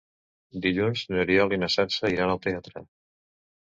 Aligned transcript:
Dilluns 0.63 1.03
n'Oriol 1.11 1.55
i 1.57 1.61
na 1.65 1.71
Sança 1.75 2.13
iran 2.17 2.33
al 2.35 2.43
teatre. 2.47 2.87